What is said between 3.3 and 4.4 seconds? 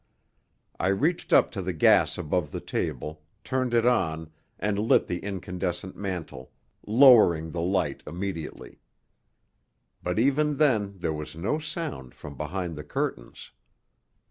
turned it on,